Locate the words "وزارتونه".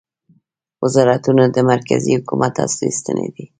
0.83-1.43